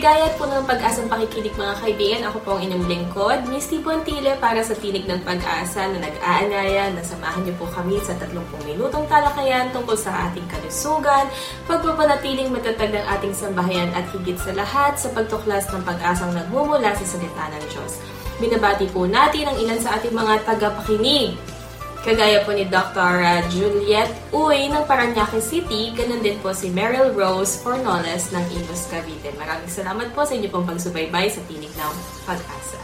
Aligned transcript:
Maligaya 0.00 0.32
po 0.40 0.48
ng 0.48 0.64
pag-asang 0.64 1.12
pakikinig 1.12 1.52
mga 1.60 1.76
kaibigan. 1.76 2.24
Ako 2.32 2.40
po 2.40 2.56
ang 2.56 2.64
inyong 2.64 2.88
lingkod, 2.88 3.44
Misty 3.52 3.84
Pontile 3.84 4.32
para 4.40 4.64
sa 4.64 4.72
Tinig 4.72 5.04
ng 5.04 5.20
Pag-asa 5.28 5.92
na 5.92 6.00
nag-aanaya. 6.00 6.88
Nasamahan 6.96 7.44
niyo 7.44 7.52
po 7.60 7.68
kami 7.68 8.00
sa 8.00 8.16
30 8.16 8.32
minutong 8.64 9.04
talakayan 9.12 9.68
tungkol 9.76 9.92
sa 10.00 10.32
ating 10.32 10.48
kalusugan, 10.48 11.28
pagpapanatiling 11.68 12.48
matatag 12.48 12.96
ng 12.96 13.06
ating 13.12 13.36
sambahayan 13.36 13.92
at 13.92 14.08
higit 14.16 14.40
sa 14.40 14.56
lahat 14.56 14.96
sa 14.96 15.12
pagtuklas 15.12 15.68
ng 15.68 15.84
pag-asang 15.84 16.32
nagmumula 16.32 16.96
sa 16.96 17.04
salita 17.04 17.52
ng 17.52 17.64
Diyos. 17.68 18.00
Binabati 18.40 18.88
po 18.88 19.04
natin 19.04 19.52
ang 19.52 19.56
ilan 19.60 19.84
sa 19.84 20.00
ating 20.00 20.16
mga 20.16 20.48
tagapakinig. 20.48 21.59
Kagaya 22.00 22.40
po 22.48 22.56
ni 22.56 22.64
Dr. 22.64 23.20
Uh, 23.20 23.44
Juliet 23.52 24.08
Uy 24.32 24.72
ng 24.72 24.88
Paranaque 24.88 25.36
City, 25.44 25.92
ganun 25.92 26.24
din 26.24 26.40
po 26.40 26.48
si 26.56 26.72
Meryl 26.72 27.12
Rose 27.12 27.60
Fornoles 27.60 28.32
ng 28.32 28.40
Imus 28.56 28.88
Cavite. 28.88 29.28
Maraming 29.36 29.68
salamat 29.68 30.08
po 30.16 30.24
sa 30.24 30.32
inyo 30.32 30.48
pong 30.48 30.64
pagsubaybay 30.64 31.28
sa 31.28 31.44
Tinig 31.44 31.68
ng 31.76 31.94
Pag-asa. 32.24 32.80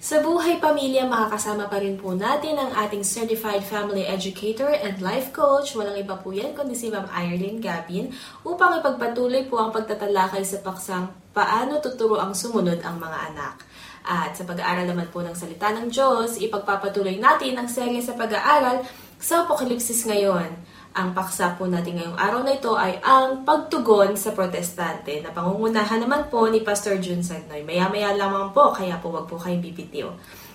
Sa 0.06 0.22
buhay 0.22 0.62
pamilya, 0.62 1.10
makakasama 1.10 1.66
pa 1.66 1.82
rin 1.82 1.98
po 1.98 2.14
natin 2.14 2.62
ang 2.62 2.70
ating 2.78 3.02
Certified 3.02 3.66
Family 3.66 4.06
Educator 4.06 4.70
and 4.70 5.02
Life 5.02 5.34
Coach. 5.34 5.74
Walang 5.74 5.98
iba 5.98 6.14
po 6.14 6.30
yan 6.30 6.54
kundi 6.54 6.78
si 6.78 6.94
Ma'am 6.94 7.10
Irene 7.10 7.58
Gabin 7.58 8.14
upang 8.46 8.78
ipagpatuloy 8.78 9.50
po 9.50 9.58
ang 9.58 9.74
pagtatalakay 9.74 10.46
sa 10.46 10.62
paksang 10.62 11.10
paano 11.34 11.82
tuturo 11.82 12.22
ang 12.22 12.38
sumunod 12.38 12.86
ang 12.86 13.02
mga 13.02 13.34
anak. 13.34 13.66
At 14.06 14.38
sa 14.38 14.46
pag-aaral 14.46 14.86
naman 14.86 15.10
po 15.10 15.26
ng 15.26 15.34
salita 15.34 15.74
ng 15.74 15.90
Diyos, 15.90 16.38
ipagpapatuloy 16.38 17.18
natin 17.18 17.58
ang 17.58 17.66
serye 17.66 17.98
sa 17.98 18.14
pag-aaral 18.14 18.86
sa 19.18 19.42
Apokalipsis 19.42 20.06
ngayon. 20.06 20.54
Ang 20.96 21.12
paksa 21.12 21.60
po 21.60 21.68
natin 21.68 22.00
ngayong 22.00 22.16
araw 22.16 22.48
na 22.48 22.56
ito 22.56 22.72
ay 22.72 23.04
ang 23.04 23.44
pagtugon 23.44 24.16
sa 24.16 24.32
protestante 24.32 25.20
na 25.20 25.28
pangungunahan 25.36 26.00
naman 26.00 26.32
po 26.32 26.48
ni 26.48 26.64
Pastor 26.64 27.04
Jun 27.04 27.20
Sagnoy. 27.20 27.68
Maya-maya 27.68 28.16
lamang 28.16 28.56
po, 28.56 28.72
kaya 28.72 28.96
po 29.04 29.12
wag 29.12 29.28
po 29.28 29.36
kayong 29.36 29.60
bibitiw. 29.60 30.08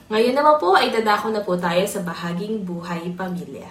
Ngayon 0.08 0.32
naman 0.32 0.56
po 0.56 0.72
ay 0.72 0.88
dadako 0.88 1.28
na 1.28 1.44
po 1.44 1.60
tayo 1.60 1.84
sa 1.84 2.00
bahaging 2.00 2.64
buhay 2.64 3.12
pamilya. 3.12 3.68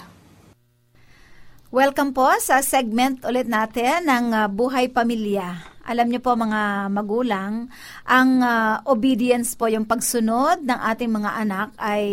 Welcome 1.74 2.14
po 2.14 2.30
sa 2.38 2.62
segment 2.62 3.26
ulit 3.26 3.50
natin 3.50 4.06
ng 4.06 4.26
uh, 4.30 4.46
Buhay 4.46 4.94
Pamilya. 4.94 5.69
Alam 5.90 6.14
niyo 6.14 6.22
po 6.22 6.38
mga 6.38 6.94
magulang, 6.94 7.66
ang 8.06 8.46
uh, 8.46 8.78
obedience 8.86 9.58
po, 9.58 9.66
yung 9.66 9.90
pagsunod 9.90 10.62
ng 10.62 10.80
ating 10.86 11.10
mga 11.10 11.32
anak 11.42 11.74
ay 11.82 12.06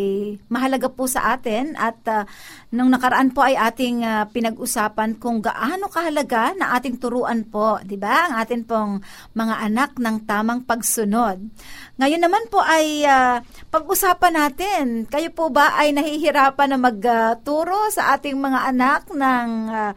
mahalaga 0.48 0.88
po 0.88 1.04
sa 1.04 1.36
atin 1.36 1.76
at 1.76 2.00
uh, 2.08 2.24
nung 2.72 2.88
nakaraan 2.88 3.36
po 3.36 3.44
ay 3.44 3.52
ating 3.52 4.00
uh, 4.00 4.24
pinag-usapan 4.32 5.20
kung 5.20 5.44
gaano 5.44 5.92
kahalaga 5.92 6.56
na 6.56 6.72
ating 6.80 6.96
turuan 6.96 7.44
po, 7.44 7.76
'di 7.84 8.00
ba? 8.00 8.32
Ang 8.32 8.34
atin 8.40 8.60
pong 8.64 9.04
mga 9.36 9.54
anak 9.68 10.00
ng 10.00 10.24
tamang 10.24 10.64
pagsunod. 10.64 11.36
Ngayon 12.00 12.22
naman 12.24 12.48
po 12.48 12.64
ay 12.64 13.04
uh, 13.04 13.44
pag-usapan 13.68 14.40
natin, 14.40 14.84
kayo 15.04 15.28
po 15.36 15.52
ba 15.52 15.76
ay 15.76 15.92
nahihirapan 15.92 16.72
na 16.72 16.78
magturo 16.80 17.76
uh, 17.76 17.92
sa 17.92 18.16
ating 18.16 18.40
mga 18.40 18.72
anak 18.72 19.12
ng 19.12 19.48
uh, 19.68 19.92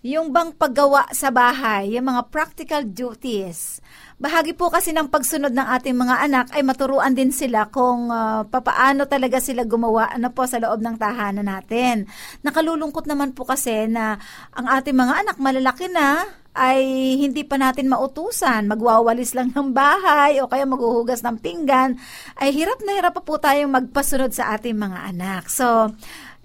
yung 0.00 0.32
bang 0.32 0.56
paggawa 0.56 1.12
sa 1.12 1.28
bahay, 1.28 1.92
yung 1.92 2.08
mga 2.08 2.32
practical 2.32 2.88
duties. 2.88 3.84
Bahagi 4.16 4.56
po 4.56 4.72
kasi 4.72 4.96
ng 4.96 5.12
pagsunod 5.12 5.52
ng 5.52 5.68
ating 5.76 5.96
mga 5.96 6.16
anak 6.24 6.46
ay 6.56 6.64
maturuan 6.64 7.12
din 7.12 7.32
sila 7.32 7.68
kung 7.68 8.08
uh, 8.08 8.44
papaano 8.48 9.04
talaga 9.04 9.40
sila 9.40 9.64
gumawa 9.68 10.08
ano 10.12 10.32
po 10.32 10.48
sa 10.48 10.56
loob 10.56 10.80
ng 10.80 10.96
tahanan 10.96 11.44
natin. 11.44 12.08
Nakalulungkot 12.40 13.04
naman 13.04 13.36
po 13.36 13.44
kasi 13.44 13.88
na 13.88 14.16
ang 14.56 14.66
ating 14.72 14.96
mga 14.96 15.14
anak 15.24 15.36
malalaki 15.36 15.88
na 15.92 16.24
ay 16.56 16.82
hindi 17.20 17.46
pa 17.46 17.54
natin 17.60 17.86
mautusan, 17.86 18.66
magwawalis 18.66 19.38
lang 19.38 19.54
ng 19.54 19.70
bahay 19.70 20.42
o 20.42 20.50
kaya 20.50 20.66
maghuhugas 20.66 21.22
ng 21.22 21.38
pinggan, 21.38 21.94
ay 22.42 22.50
hirap 22.50 22.82
na 22.82 22.98
hirap 22.98 23.14
pa 23.14 23.22
po 23.22 23.38
tayong 23.38 23.70
magpasunod 23.70 24.34
sa 24.34 24.58
ating 24.58 24.74
mga 24.74 25.14
anak. 25.14 25.46
So, 25.46 25.94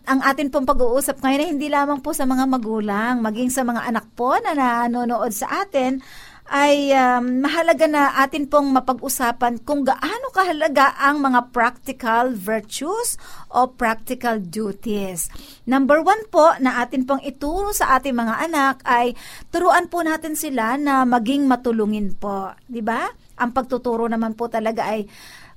ang 0.05 0.21
atin 0.21 0.53
pong 0.53 0.69
pag-uusap 0.69 1.21
ngayon 1.21 1.41
ay 1.41 1.49
hindi 1.49 1.67
lamang 1.67 1.99
po 1.99 2.13
sa 2.13 2.29
mga 2.29 2.45
magulang, 2.45 3.25
maging 3.25 3.49
sa 3.49 3.65
mga 3.65 3.89
anak 3.89 4.05
po 4.13 4.37
na 4.37 4.53
nanonood 4.53 5.33
sa 5.33 5.65
atin, 5.65 6.01
ay 6.45 6.93
um, 6.93 7.41
mahalaga 7.41 7.89
na 7.89 8.21
atin 8.21 8.45
pong 8.45 8.69
mapag-usapan 8.69 9.65
kung 9.65 9.81
gaano 9.81 10.29
kahalaga 10.29 10.93
ang 11.01 11.17
mga 11.17 11.49
practical 11.49 12.37
virtues 12.37 13.17
o 13.49 13.65
practical 13.65 14.37
duties. 14.37 15.25
Number 15.65 16.05
one 16.05 16.21
po 16.29 16.53
na 16.61 16.85
atin 16.85 17.09
pong 17.09 17.25
ituro 17.25 17.73
sa 17.73 17.97
ating 17.97 18.13
mga 18.13 18.45
anak 18.45 18.85
ay 18.85 19.17
turuan 19.49 19.89
po 19.89 20.05
natin 20.05 20.37
sila 20.37 20.77
na 20.77 21.01
maging 21.01 21.49
matulungin 21.49 22.13
po. 22.13 22.53
ba? 22.53 22.61
Diba? 22.69 23.09
Ang 23.41 23.49
pagtuturo 23.49 24.05
naman 24.05 24.37
po 24.37 24.45
talaga 24.45 24.85
ay 24.85 25.09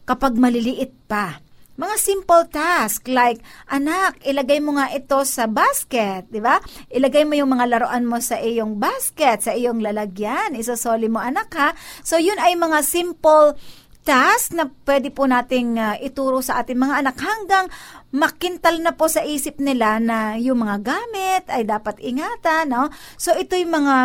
kapag 0.08 0.40
maliliit 0.40 1.04
pa 1.04 1.36
mga 1.78 1.96
simple 1.96 2.44
task 2.50 3.06
like, 3.06 3.38
anak, 3.70 4.18
ilagay 4.26 4.58
mo 4.58 4.74
nga 4.74 4.90
ito 4.90 5.22
sa 5.22 5.46
basket, 5.46 6.26
di 6.26 6.42
ba? 6.42 6.58
Ilagay 6.90 7.22
mo 7.22 7.38
yung 7.38 7.54
mga 7.54 7.70
laruan 7.70 8.02
mo 8.02 8.18
sa 8.18 8.42
iyong 8.42 8.82
basket, 8.82 9.46
sa 9.46 9.54
iyong 9.54 9.78
lalagyan. 9.78 10.58
Isosoli 10.58 11.06
mo 11.06 11.22
anak 11.22 11.54
ha. 11.54 11.70
So 12.02 12.18
yun 12.18 12.36
ay 12.42 12.58
mga 12.58 12.82
simple 12.82 13.54
task 14.02 14.56
na 14.56 14.72
pwede 14.88 15.12
po 15.12 15.28
nating 15.28 15.76
uh, 15.76 15.94
ituro 16.00 16.40
sa 16.40 16.64
ating 16.64 16.80
mga 16.80 17.04
anak 17.04 17.16
hanggang 17.20 17.68
makintal 18.08 18.80
na 18.80 18.96
po 18.96 19.04
sa 19.06 19.20
isip 19.20 19.60
nila 19.60 20.00
na 20.00 20.40
yung 20.40 20.64
mga 20.64 20.80
gamit 20.80 21.44
ay 21.52 21.68
dapat 21.68 22.00
ingatan, 22.00 22.72
no? 22.72 22.88
So 23.20 23.36
ito 23.36 23.52
yung 23.54 23.84
mga 23.84 23.96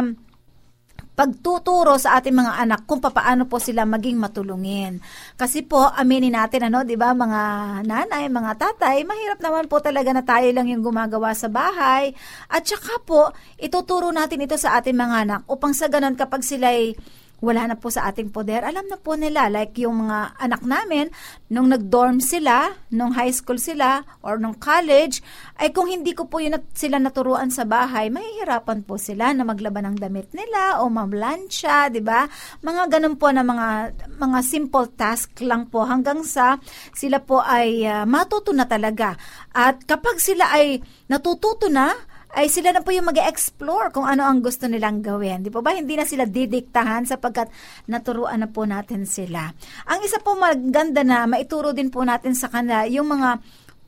pagtuturo 1.14 2.02
sa 2.02 2.18
ating 2.18 2.34
mga 2.34 2.54
anak 2.66 2.90
kung 2.90 2.98
paano 2.98 3.46
po 3.46 3.62
sila 3.62 3.86
maging 3.86 4.18
matulungin. 4.18 4.98
Kasi 5.38 5.62
po, 5.62 5.86
aminin 5.86 6.34
natin, 6.34 6.74
ano, 6.74 6.82
di 6.82 6.98
ba, 6.98 7.14
mga 7.14 7.42
nanay, 7.86 8.30
mga 8.34 8.52
tatay, 8.58 9.06
mahirap 9.06 9.40
naman 9.42 9.70
po 9.70 9.78
talaga 9.78 10.10
na 10.10 10.26
tayo 10.26 10.50
lang 10.50 10.66
yung 10.66 10.82
gumagawa 10.82 11.38
sa 11.38 11.54
bahay. 11.54 12.18
At 12.50 12.66
saka 12.66 12.98
po, 13.06 13.30
ituturo 13.62 14.10
natin 14.10 14.42
ito 14.42 14.58
sa 14.58 14.82
ating 14.82 14.98
mga 14.98 15.16
anak 15.30 15.42
upang 15.46 15.78
sa 15.78 15.86
ganun 15.86 16.18
kapag 16.18 16.42
sila'y 16.42 16.98
wala 17.44 17.68
na 17.68 17.76
po 17.76 17.92
sa 17.92 18.08
ating 18.08 18.32
poder. 18.32 18.64
Alam 18.64 18.88
na 18.88 18.96
po 18.96 19.20
nila, 19.20 19.52
like 19.52 19.76
yung 19.76 20.08
mga 20.08 20.40
anak 20.40 20.64
namin, 20.64 21.12
nung 21.52 21.68
nag-dorm 21.68 22.24
sila, 22.24 22.72
nung 22.88 23.12
high 23.12 23.36
school 23.36 23.60
sila, 23.60 24.08
or 24.24 24.40
nung 24.40 24.56
college, 24.56 25.20
ay 25.60 25.76
kung 25.76 25.92
hindi 25.92 26.16
ko 26.16 26.32
po 26.32 26.40
yun 26.40 26.56
sila 26.72 27.04
naturuan 27.04 27.52
sa 27.52 27.68
bahay, 27.68 28.08
mahihirapan 28.08 28.88
po 28.88 28.96
sila 28.96 29.36
na 29.36 29.44
maglaban 29.44 29.92
ng 29.92 29.98
damit 30.00 30.32
nila 30.32 30.80
o 30.80 30.88
mamlansya, 30.88 31.92
di 31.92 32.00
ba? 32.00 32.24
Mga 32.64 32.84
ganun 32.96 33.20
po 33.20 33.28
na 33.36 33.44
mga, 33.44 33.92
mga 34.16 34.40
simple 34.40 34.88
task 34.96 35.36
lang 35.44 35.68
po 35.68 35.84
hanggang 35.84 36.24
sa 36.24 36.56
sila 36.96 37.20
po 37.20 37.44
ay 37.44 37.84
uh, 37.84 38.08
matuto 38.08 38.56
na 38.56 38.64
talaga. 38.64 39.20
At 39.52 39.84
kapag 39.84 40.24
sila 40.24 40.48
ay 40.56 40.80
natututo 41.12 41.68
na, 41.68 41.92
ay 42.34 42.50
sila 42.50 42.74
na 42.74 42.82
po 42.82 42.90
yung 42.90 43.06
mag 43.06 43.18
explore 43.22 43.94
kung 43.94 44.10
ano 44.10 44.26
ang 44.26 44.42
gusto 44.42 44.66
nilang 44.66 45.06
gawin. 45.06 45.46
Di 45.46 45.54
po 45.54 45.62
ba? 45.62 45.78
Hindi 45.78 45.94
na 45.94 46.06
sila 46.06 46.26
didiktahan 46.26 47.06
sapagkat 47.06 47.54
naturuan 47.86 48.42
na 48.42 48.50
po 48.50 48.66
natin 48.66 49.06
sila. 49.06 49.54
Ang 49.86 50.00
isa 50.02 50.18
po 50.18 50.34
maganda 50.34 51.06
na 51.06 51.30
maituro 51.30 51.78
din 51.78 51.94
po 51.94 52.02
natin 52.02 52.34
sa 52.34 52.50
kanila 52.50 52.90
yung 52.90 53.06
mga 53.06 53.38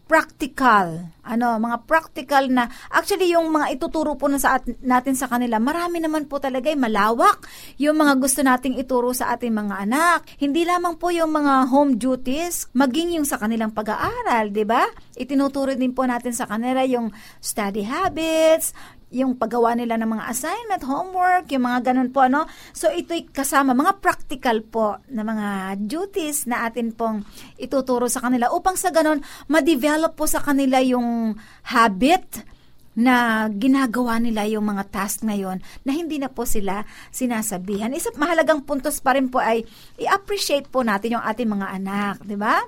practical, 0.05 1.09
ano, 1.25 1.57
mga 1.57 1.89
practical 1.89 2.45
na, 2.53 2.69
actually 2.93 3.33
yung 3.33 3.49
mga 3.49 3.73
ituturo 3.73 4.13
po 4.13 4.29
na 4.29 4.37
sa 4.37 4.61
at, 4.61 4.69
natin 4.85 5.17
sa 5.17 5.25
kanila, 5.25 5.57
marami 5.57 5.97
naman 5.97 6.29
po 6.29 6.37
talaga, 6.37 6.69
eh, 6.69 6.77
malawak 6.77 7.41
yung 7.81 7.97
mga 7.97 8.13
gusto 8.21 8.45
nating 8.45 8.77
ituro 8.77 9.09
sa 9.17 9.33
ating 9.33 9.49
mga 9.49 9.89
anak. 9.89 10.29
Hindi 10.37 10.61
lamang 10.61 11.01
po 11.01 11.09
yung 11.09 11.33
mga 11.33 11.73
home 11.73 11.97
duties, 11.97 12.69
maging 12.77 13.17
yung 13.17 13.25
sa 13.25 13.41
kanilang 13.41 13.73
pag-aaral, 13.73 14.53
di 14.53 14.61
ba? 14.61 14.85
Itinuturo 15.17 15.73
din 15.73 15.97
po 15.97 16.05
natin 16.05 16.37
sa 16.37 16.45
kanila 16.45 16.85
yung 16.85 17.09
study 17.41 17.81
habits, 17.81 18.77
yung 19.13 19.37
paggawa 19.37 19.77
nila 19.77 19.95
ng 20.01 20.09
mga 20.09 20.25
assignment, 20.27 20.83
homework, 20.85 21.45
yung 21.53 21.65
mga 21.65 21.91
ganun 21.93 22.09
po, 22.09 22.25
ano. 22.25 22.49
So, 22.73 22.89
ito'y 22.89 23.29
kasama, 23.29 23.77
mga 23.77 24.01
practical 24.01 24.65
po 24.65 24.97
na 25.13 25.21
mga 25.21 25.77
duties 25.81 26.49
na 26.49 26.65
atin 26.65 26.91
pong 26.91 27.21
ituturo 27.55 28.09
sa 28.09 28.25
kanila 28.25 28.49
upang 28.49 28.75
sa 28.75 28.89
ganun, 28.89 29.21
ma-develop 29.47 30.17
po 30.17 30.25
sa 30.25 30.41
kanila 30.41 30.81
yung 30.81 31.37
habit 31.69 32.55
na 32.95 33.45
ginagawa 33.51 34.23
nila 34.23 34.47
yung 34.47 34.63
mga 34.71 34.87
task 34.87 35.27
ngayon 35.27 35.59
na 35.83 35.91
hindi 35.91 36.15
na 36.15 36.31
po 36.31 36.47
sila 36.47 36.87
sinasabihan. 37.11 37.91
Isa 37.91 38.15
mahalagang 38.15 38.63
puntos 38.63 39.03
pa 39.03 39.19
rin 39.19 39.27
po 39.27 39.43
ay 39.43 39.67
i-appreciate 39.99 40.71
po 40.71 40.79
natin 40.81 41.19
yung 41.19 41.25
ating 41.27 41.51
mga 41.51 41.67
anak, 41.75 42.23
di 42.23 42.39
ba? 42.39 42.63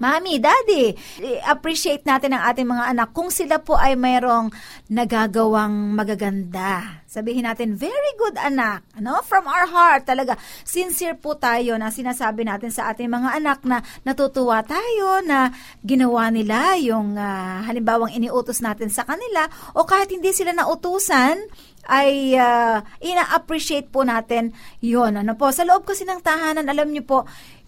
Mami, 0.00 0.40
Daddy, 0.40 0.96
appreciate 1.44 2.08
natin 2.08 2.32
ang 2.32 2.48
ating 2.48 2.64
mga 2.64 2.96
anak 2.96 3.12
kung 3.12 3.28
sila 3.28 3.60
po 3.60 3.76
ay 3.76 4.00
mayroong 4.00 4.48
nagagawang 4.88 5.92
magaganda. 5.92 7.04
Sabihin 7.04 7.44
natin, 7.44 7.76
very 7.76 8.16
good 8.16 8.32
anak. 8.40 8.80
Ano? 8.96 9.20
From 9.28 9.44
our 9.44 9.68
heart, 9.68 10.08
talaga. 10.08 10.40
Sincere 10.64 11.20
po 11.20 11.36
tayo 11.36 11.76
na 11.76 11.92
sinasabi 11.92 12.48
natin 12.48 12.72
sa 12.72 12.88
ating 12.88 13.12
mga 13.12 13.44
anak 13.44 13.60
na 13.68 13.84
natutuwa 14.00 14.64
tayo 14.64 15.20
na 15.20 15.52
ginawa 15.84 16.32
nila 16.32 16.80
yung 16.80 17.20
uh, 17.20 17.60
halimbawang 17.68 18.16
iniutos 18.16 18.64
natin 18.64 18.88
sa 18.88 19.04
kanila 19.04 19.52
o 19.76 19.84
kahit 19.84 20.08
hindi 20.08 20.32
sila 20.32 20.56
nautusan, 20.56 21.44
ay 21.88 22.36
uh, 22.36 22.84
ina-appreciate 23.00 23.88
po 23.88 24.04
natin 24.04 24.52
yon 24.84 25.16
Ano 25.16 25.38
po, 25.38 25.48
sa 25.54 25.64
loob 25.64 25.88
kasi 25.88 26.04
ng 26.04 26.20
tahanan, 26.20 26.68
alam 26.68 26.92
niyo 26.92 27.06
po, 27.06 27.18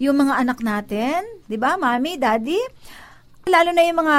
yung 0.03 0.20
mga 0.20 0.43
anak 0.43 0.59
natin, 0.61 1.25
di 1.49 1.56
ba, 1.56 1.81
mami, 1.81 2.19
daddy, 2.20 2.59
Lalo 3.42 3.74
na 3.74 3.82
yung 3.82 3.98
mga 4.06 4.18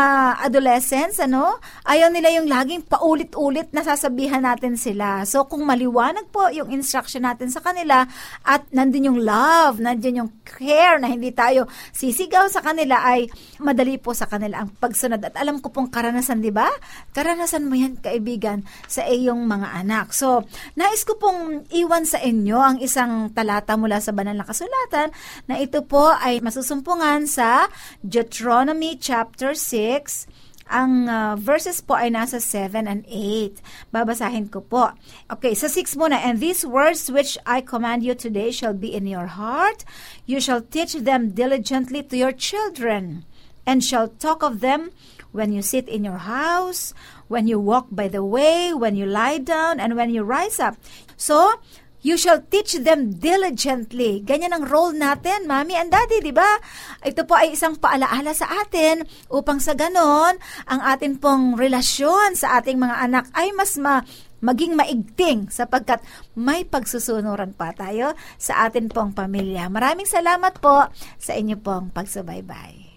adolescents, 0.52 1.16
ano, 1.16 1.56
ayaw 1.88 2.12
nila 2.12 2.28
yung 2.36 2.44
laging 2.44 2.84
paulit-ulit 2.84 3.72
na 3.72 3.80
sasabihan 3.80 4.44
natin 4.44 4.76
sila. 4.76 5.24
So, 5.24 5.48
kung 5.48 5.64
maliwanag 5.64 6.28
po 6.28 6.52
yung 6.52 6.68
instruction 6.76 7.24
natin 7.24 7.48
sa 7.48 7.64
kanila 7.64 8.04
at 8.44 8.68
nandun 8.76 9.16
yung 9.16 9.20
love, 9.24 9.80
nandun 9.80 10.28
yung 10.28 10.32
care 10.44 11.00
na 11.00 11.08
hindi 11.08 11.32
tayo 11.32 11.72
sisigaw 11.96 12.52
sa 12.52 12.60
kanila 12.60 13.00
ay 13.00 13.32
madali 13.64 13.96
po 13.96 14.12
sa 14.12 14.28
kanila 14.28 14.60
ang 14.60 14.76
pagsunod. 14.76 15.24
At 15.24 15.40
alam 15.40 15.64
ko 15.64 15.72
pong 15.72 15.88
karanasan, 15.88 16.44
di 16.44 16.52
ba? 16.52 16.68
Karanasan 17.16 17.64
mo 17.64 17.80
yan, 17.80 18.04
kaibigan, 18.04 18.68
sa 18.92 19.08
iyong 19.08 19.48
mga 19.48 19.88
anak. 19.88 20.12
So, 20.12 20.44
nais 20.76 21.08
ko 21.08 21.16
pong 21.16 21.64
iwan 21.72 22.04
sa 22.04 22.20
inyo 22.20 22.60
ang 22.60 22.78
isang 22.84 23.32
talata 23.32 23.80
mula 23.80 24.04
sa 24.04 24.12
banal 24.12 24.36
na 24.36 24.44
kasulatan 24.44 25.16
na 25.48 25.64
ito 25.64 25.80
po 25.88 26.12
ay 26.12 26.44
masusumpungan 26.44 27.24
sa 27.24 27.72
Deuteronomy 28.04 29.00
chapter 29.00 29.13
6, 29.14 30.28
ang 30.74 31.06
uh, 31.12 31.36
verses 31.36 31.84
po 31.84 31.94
ay 31.94 32.10
nasa 32.10 32.40
7 32.40 32.88
and 32.88 33.04
8. 33.06 33.62
Babasahin 33.92 34.48
ko 34.48 34.64
po. 34.64 34.96
Okay, 35.30 35.54
sa 35.54 35.68
6 35.68 36.00
muna. 36.00 36.18
And 36.18 36.40
these 36.40 36.64
words 36.64 37.12
which 37.12 37.38
I 37.46 37.62
command 37.62 38.02
you 38.02 38.16
today 38.16 38.50
shall 38.50 38.74
be 38.74 38.90
in 38.90 39.06
your 39.06 39.38
heart. 39.38 39.84
You 40.26 40.40
shall 40.40 40.64
teach 40.64 40.96
them 40.98 41.36
diligently 41.36 42.02
to 42.08 42.16
your 42.16 42.34
children, 42.34 43.28
and 43.68 43.84
shall 43.84 44.08
talk 44.08 44.42
of 44.44 44.60
them 44.60 44.92
when 45.34 45.52
you 45.52 45.62
sit 45.62 45.90
in 45.90 46.06
your 46.06 46.30
house, 46.30 46.94
when 47.28 47.50
you 47.50 47.60
walk 47.60 47.90
by 47.92 48.08
the 48.08 48.24
way, 48.24 48.74
when 48.74 48.96
you 48.96 49.06
lie 49.06 49.42
down, 49.42 49.80
and 49.80 49.98
when 49.98 50.14
you 50.14 50.24
rise 50.24 50.60
up. 50.62 50.78
So, 51.18 51.60
You 52.04 52.20
shall 52.20 52.44
teach 52.44 52.76
them 52.84 53.16
diligently. 53.16 54.20
Ganyan 54.28 54.52
ang 54.52 54.68
role 54.68 54.92
natin, 54.92 55.48
mami 55.48 55.80
and 55.80 55.88
daddy, 55.88 56.20
di 56.20 56.36
ba? 56.36 56.60
Ito 57.00 57.24
po 57.24 57.40
ay 57.40 57.56
isang 57.56 57.80
paalaala 57.80 58.36
sa 58.36 58.44
atin 58.60 59.08
upang 59.32 59.64
sa 59.64 59.72
ganon, 59.72 60.36
ang 60.68 60.82
atin 60.84 61.16
pong 61.16 61.56
relasyon 61.56 62.36
sa 62.36 62.60
ating 62.60 62.76
mga 62.76 63.08
anak 63.08 63.32
ay 63.32 63.56
mas 63.56 63.80
ma 63.80 64.04
maging 64.44 64.76
maigting 64.76 65.48
sapagkat 65.48 66.04
may 66.36 66.68
pagsusunuran 66.68 67.56
pa 67.56 67.72
tayo 67.72 68.12
sa 68.36 68.68
atin 68.68 68.92
pong 68.92 69.16
pamilya. 69.16 69.72
Maraming 69.72 70.04
salamat 70.04 70.60
po 70.60 70.92
sa 71.16 71.32
inyo 71.40 71.56
pong 71.64 71.96
pagsubaybay. 71.96 72.93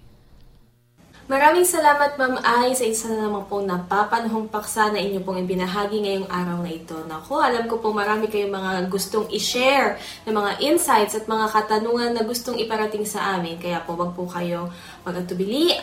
Maraming 1.26 1.66
salamat 1.66 2.14
Ma'am 2.22 2.38
Ay 2.38 2.78
sa 2.78 2.86
isa 2.86 3.10
na 3.10 3.26
naman 3.26 3.50
pong 3.50 3.66
napapanahong 3.66 4.46
paksa 4.46 4.94
na 4.94 5.02
inyo 5.02 5.26
pong 5.26 5.42
ibinahagi 5.42 5.98
ngayong 5.98 6.30
araw 6.30 6.62
na 6.62 6.70
ito. 6.70 6.94
Naku, 7.02 7.42
alam 7.42 7.66
ko 7.66 7.82
po 7.82 7.90
marami 7.90 8.30
kayong 8.30 8.54
mga 8.54 8.86
gustong 8.86 9.26
i-share 9.34 9.98
na 10.22 10.30
mga 10.30 10.62
insights 10.62 11.18
at 11.18 11.26
mga 11.26 11.50
katanungan 11.50 12.14
na 12.14 12.22
gustong 12.22 12.62
iparating 12.62 13.02
sa 13.02 13.34
amin. 13.34 13.58
Kaya 13.58 13.82
po 13.82 13.98
wag 13.98 14.14
po 14.14 14.30
kayo 14.30 14.70
mag-atubili. 15.02 15.74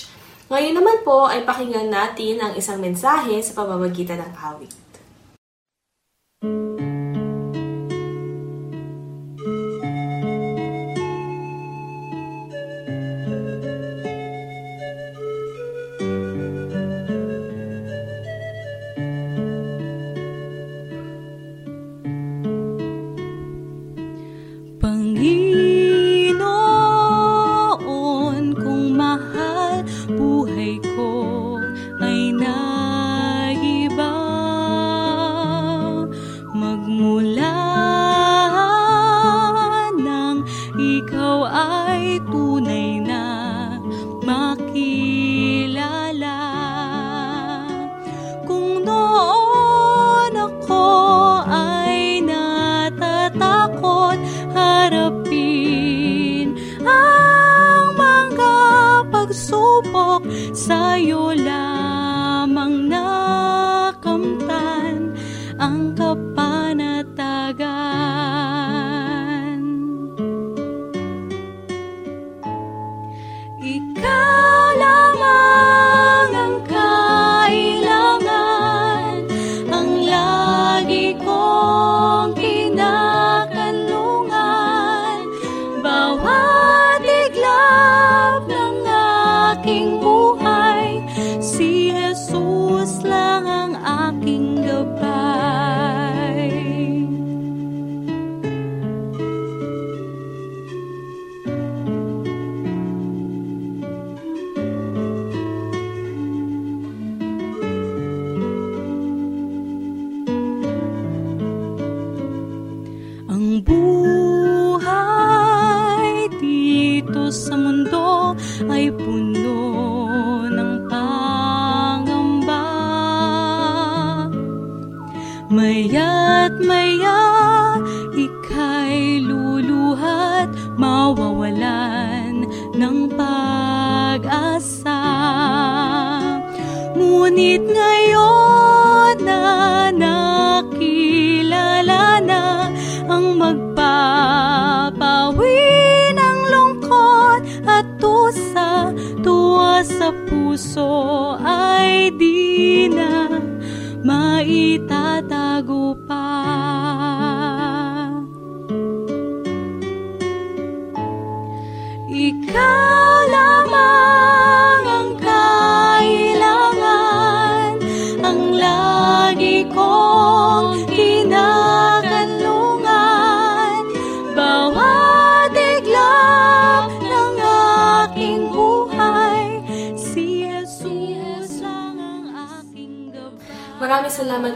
Ngayon 0.50 0.74
naman 0.76 0.98
po 1.06 1.30
ay 1.30 1.46
pakinggan 1.46 1.88
natin 1.88 2.42
ang 2.42 2.52
isang 2.58 2.82
mensahe 2.82 3.38
sa 3.40 3.54
pamamagitan 3.56 4.20
ng 4.20 4.34
awit. 4.36 4.82
buhay 6.42 6.71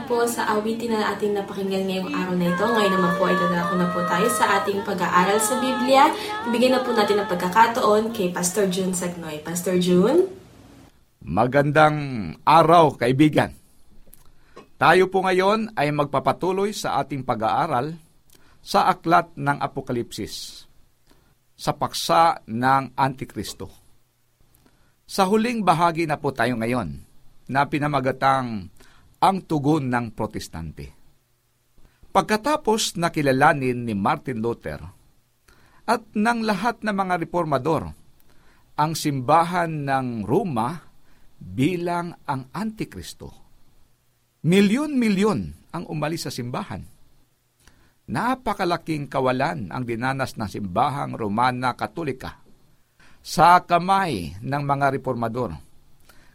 po 0.06 0.22
sa 0.30 0.46
awitin 0.54 0.94
na 0.94 1.12
ating 1.12 1.34
napakinggan 1.34 1.82
ngayong 1.90 2.14
araw 2.14 2.34
na 2.38 2.46
ito. 2.54 2.62
Ngayon 2.62 2.92
naman 2.94 3.12
po 3.18 3.22
ay 3.26 3.34
dadako 3.34 3.74
na 3.74 3.86
po 3.90 3.98
tayo 4.06 4.28
sa 4.30 4.44
ating 4.62 4.80
pag-aaral 4.86 5.38
sa 5.42 5.58
Biblia. 5.58 6.14
Bigyan 6.54 6.78
na 6.78 6.80
po 6.86 6.94
natin 6.94 7.18
ng 7.18 7.28
pagkakataon 7.28 8.14
kay 8.14 8.30
Pastor 8.30 8.70
June 8.70 8.94
Sagnoy. 8.94 9.42
Pastor 9.42 9.82
June? 9.82 10.30
Magandang 11.26 11.98
araw, 12.46 12.94
kaibigan. 12.94 13.50
Tayo 14.78 15.10
po 15.10 15.26
ngayon 15.26 15.74
ay 15.74 15.90
magpapatuloy 15.90 16.70
sa 16.70 17.02
ating 17.02 17.26
pag-aaral 17.26 17.98
sa 18.62 18.86
aklat 18.86 19.34
ng 19.34 19.58
Apokalipsis, 19.58 20.66
sa 21.58 21.74
paksa 21.74 22.46
ng 22.46 22.94
Antikristo. 22.94 23.66
Sa 25.02 25.26
huling 25.26 25.66
bahagi 25.66 26.06
na 26.06 26.14
po 26.14 26.30
tayo 26.30 26.54
ngayon, 26.54 27.02
na 27.46 27.62
pinamagatang 27.66 28.70
ang 29.20 29.44
tugon 29.44 29.88
ng 29.88 30.12
protestante. 30.12 30.92
Pagkatapos 32.12 32.96
nakilalanin 32.96 33.84
ni 33.84 33.92
Martin 33.92 34.40
Luther 34.40 34.80
at 35.86 36.02
ng 36.16 36.40
lahat 36.42 36.80
ng 36.80 36.96
mga 36.96 37.14
reformador 37.22 37.92
ang 38.76 38.92
simbahan 38.92 39.84
ng 39.84 40.24
Roma 40.24 40.80
bilang 41.36 42.16
ang 42.24 42.48
Antikristo. 42.52 43.32
Milyon-milyon 44.44 45.72
ang 45.72 45.84
umalis 45.88 46.28
sa 46.28 46.32
simbahan. 46.32 46.84
Napakalaking 48.06 49.10
kawalan 49.10 49.68
ang 49.74 49.82
dinanas 49.82 50.38
ng 50.38 50.46
simbahang 50.46 51.18
Romana 51.18 51.74
Katolika 51.74 52.38
sa 53.18 53.58
kamay 53.66 54.38
ng 54.38 54.62
mga 54.62 54.94
reformador. 54.94 55.65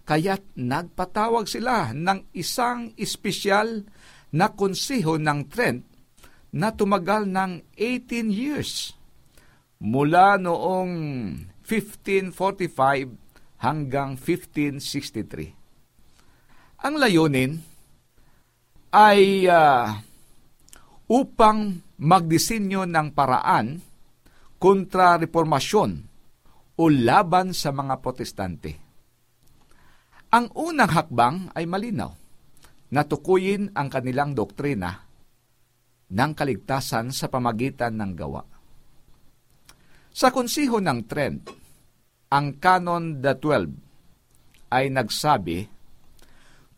Kaya't 0.01 0.57
nagpatawag 0.57 1.45
sila 1.45 1.93
ng 1.93 2.33
isang 2.33 2.97
espesyal 2.97 3.85
na 4.33 4.49
konseho 4.51 5.21
ng 5.21 5.45
Trent 5.47 5.85
na 6.51 6.75
tumagal 6.75 7.29
ng 7.29 7.61
18 7.77 8.31
years 8.31 8.97
mula 9.79 10.37
noong 10.41 10.91
1545 11.63 13.21
hanggang 13.61 14.17
1563. 14.17 16.81
Ang 16.81 16.97
layunin 16.97 17.61
ay 18.91 19.47
ah, 19.47 20.01
upang 21.07 21.79
magdisenyo 22.01 22.89
ng 22.89 23.13
paraan 23.13 23.77
kontra 24.57 25.21
reformasyon 25.21 26.09
o 26.81 26.83
laban 26.89 27.53
sa 27.53 27.69
mga 27.69 28.01
protestante. 28.01 28.80
Ang 30.31 30.47
unang 30.55 30.87
hakbang 30.87 31.51
ay 31.51 31.67
malinaw, 31.67 32.07
natukuyin 32.95 33.75
ang 33.75 33.91
kanilang 33.91 34.31
doktrina 34.31 35.03
ng 36.07 36.31
kaligtasan 36.31 37.11
sa 37.11 37.27
pamagitan 37.27 37.99
ng 37.99 38.11
gawa. 38.15 38.39
Sa 40.07 40.31
konsiho 40.31 40.79
ng 40.79 40.99
Trent, 41.03 41.43
ang 42.31 42.55
Canon 42.63 43.19
the 43.19 43.35
12 43.35 44.71
ay 44.71 44.87
nagsabi, 44.87 45.67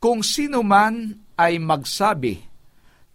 kung 0.01 0.25
sino 0.25 0.65
man 0.65 1.13
ay 1.37 1.61
magsabi 1.61 2.41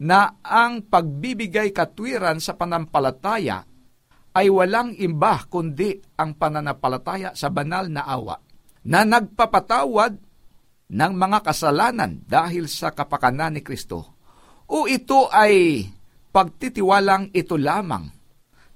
na 0.07 0.39
ang 0.39 0.87
pagbibigay 0.87 1.75
katwiran 1.75 2.39
sa 2.39 2.55
panampalataya 2.55 3.67
ay 4.39 4.47
walang 4.47 4.95
iba 4.95 5.43
kundi 5.51 5.99
ang 6.15 6.39
pananampalataya 6.39 7.35
sa 7.35 7.51
banal 7.51 7.91
na 7.91 8.07
awa 8.07 8.39
na 8.87 9.03
nagpapatawad 9.03 10.28
ng 10.89 11.13
mga 11.17 11.45
kasalanan 11.45 12.25
dahil 12.25 12.65
sa 12.65 12.97
kapakanan 12.97 13.61
ni 13.61 13.63
Kristo 13.65 14.19
o 14.69 14.85
ito 14.85 15.29
ay 15.33 15.85
pagtitiwalang 16.33 17.33
ito 17.33 17.57
lamang 17.57 18.05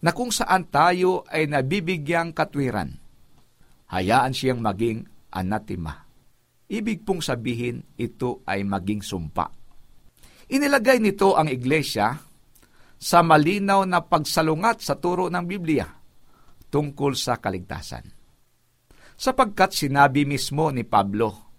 na 0.03 0.11
kung 0.11 0.33
saan 0.33 0.67
tayo 0.73 1.23
ay 1.31 1.47
nabibigyang 1.47 2.35
katwiran. 2.35 2.91
Hayaan 3.93 4.33
siyang 4.33 4.59
maging 4.59 5.05
anatima. 5.31 5.95
Ibig 6.73 7.05
pong 7.05 7.21
sabihin, 7.21 7.85
ito 8.01 8.41
ay 8.49 8.65
maging 8.65 9.05
sumpa. 9.05 9.53
Inilagay 10.49 10.99
nito 10.99 11.37
ang 11.37 11.53
iglesia 11.53 12.17
sa 12.97 13.19
malinaw 13.21 13.85
na 13.85 14.01
pagsalungat 14.01 14.81
sa 14.81 14.97
turo 14.97 15.29
ng 15.29 15.45
Biblia 15.45 15.87
tungkol 16.73 17.13
sa 17.13 17.37
kaligtasan. 17.37 18.09
Sapagkat 19.13 19.77
sinabi 19.77 20.25
mismo 20.25 20.73
ni 20.73 20.89
Pablo 20.89 21.52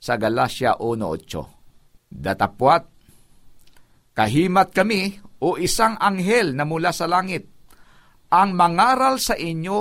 sa 0.00 0.16
Galacia 0.16 0.80
1.8, 0.80 2.08
Datapwat, 2.08 2.88
kahimat 4.16 4.72
kami 4.72 5.20
o 5.44 5.60
isang 5.60 6.00
anghel 6.00 6.56
na 6.56 6.64
mula 6.64 6.90
sa 6.90 7.04
langit, 7.04 7.46
ang 8.32 8.56
mangaral 8.56 9.20
sa 9.20 9.36
inyo 9.36 9.78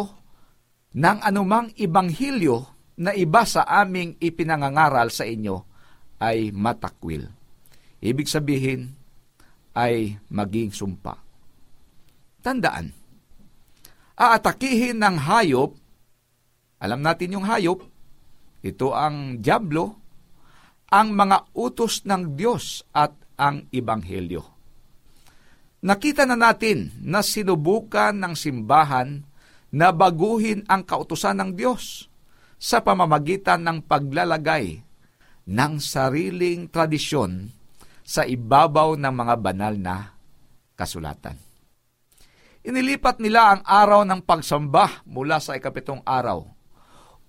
ng 0.99 1.17
anumang 1.23 1.71
ibanghilyo 1.79 2.57
na 2.99 3.15
iba 3.15 3.47
sa 3.47 3.63
aming 3.63 4.19
ipinangangaral 4.19 5.07
sa 5.07 5.23
inyo 5.23 5.55
ay 6.19 6.51
matakwil. 6.51 7.23
Ibig 8.03 8.27
sabihin 8.27 8.91
ay 9.79 10.19
maging 10.27 10.75
sumpa. 10.75 11.15
Tandaan, 12.43 12.91
aatakihin 14.19 14.99
ng 14.99 15.15
hayop, 15.15 15.71
alam 16.83 16.99
natin 16.99 17.39
yung 17.39 17.47
hayop, 17.47 17.83
ito 18.59 18.91
ang 18.91 19.39
Diablo, 19.39 20.08
ang 20.89 21.13
mga 21.13 21.53
utos 21.53 22.03
ng 22.05 22.33
Diyos 22.33 22.83
at 22.93 23.13
ang 23.37 23.69
Ibanghelyo. 23.69 24.43
Nakita 25.79 26.27
na 26.27 26.35
natin 26.35 26.91
na 26.99 27.23
sinubukan 27.23 28.11
ng 28.11 28.35
simbahan 28.35 29.23
na 29.71 29.95
baguhin 29.95 30.65
ang 30.67 30.83
kautusan 30.83 31.39
ng 31.39 31.51
Diyos 31.55 32.11
sa 32.59 32.83
pamamagitan 32.83 33.63
ng 33.63 33.87
paglalagay 33.87 34.83
ng 35.47 35.73
sariling 35.79 36.67
tradisyon 36.67 37.47
sa 38.03 38.27
ibabaw 38.27 38.99
ng 38.99 39.13
mga 39.13 39.35
banal 39.39 39.73
na 39.79 40.19
kasulatan. 40.75 41.37
Inilipat 42.59 43.23
nila 43.23 43.55
ang 43.55 43.61
araw 43.63 44.03
ng 44.03 44.19
pagsamba 44.19 45.07
mula 45.07 45.39
sa 45.39 45.55
ikapitong 45.55 46.03
araw 46.03 46.43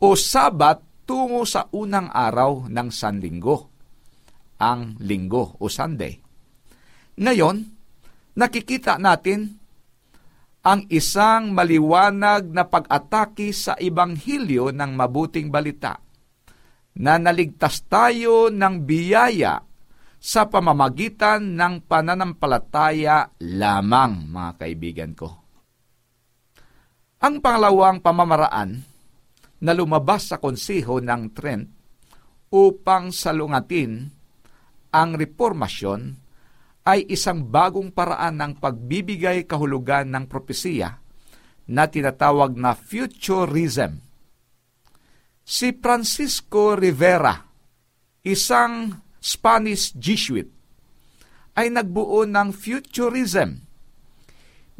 o 0.02 0.08
sabat 0.18 0.82
tungo 1.10 1.42
sa 1.42 1.66
unang 1.74 2.06
araw 2.06 2.70
ng 2.70 2.88
Sanlinggo, 2.94 3.66
ang 4.62 4.94
linggo 5.02 5.58
o 5.58 5.66
Sunday. 5.66 6.14
Ngayon, 7.18 7.66
nakikita 8.38 8.94
natin 8.94 9.58
ang 10.62 10.86
isang 10.86 11.50
maliwanag 11.50 12.54
na 12.54 12.62
pag-atake 12.62 13.50
sa 13.50 13.74
Ibanghilyo 13.74 14.70
ng 14.70 14.90
mabuting 14.94 15.50
balita 15.50 15.98
na 16.94 17.18
naligtas 17.18 17.82
tayo 17.90 18.46
ng 18.46 18.86
biyaya 18.86 19.66
sa 20.14 20.46
pamamagitan 20.46 21.58
ng 21.58 21.90
pananampalataya 21.90 23.34
lamang, 23.42 24.30
mga 24.30 24.50
kaibigan 24.62 25.12
ko. 25.18 25.42
Ang 27.18 27.42
pangalawang 27.42 27.98
pamamaraan 27.98 28.89
na 29.60 29.76
lumabas 29.76 30.32
sa 30.32 30.40
konseho 30.40 30.98
ng 31.00 31.22
Trent 31.36 31.68
upang 32.50 33.12
salungatin 33.14 34.10
ang 34.90 35.10
reformasyon 35.14 36.18
ay 36.82 37.06
isang 37.06 37.46
bagong 37.46 37.92
paraan 37.94 38.40
ng 38.40 38.52
pagbibigay 38.58 39.46
kahulugan 39.46 40.10
ng 40.10 40.24
propesiya 40.26 40.98
na 41.70 41.86
tinatawag 41.86 42.58
na 42.58 42.74
futurism. 42.74 44.02
Si 45.46 45.70
Francisco 45.78 46.74
Rivera, 46.74 47.46
isang 48.26 48.90
Spanish 49.22 49.94
Jesuit, 49.94 50.50
ay 51.54 51.70
nagbuo 51.70 52.26
ng 52.26 52.50
futurism. 52.50 53.69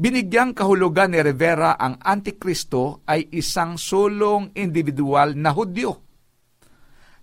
Binigyang 0.01 0.57
kahulugan 0.57 1.13
ni 1.13 1.21
Rivera 1.21 1.77
ang 1.77 2.01
Antikristo 2.01 3.05
ay 3.05 3.29
isang 3.37 3.77
sulong 3.77 4.49
individual 4.57 5.37
na 5.37 5.53
Hudyo 5.53 5.93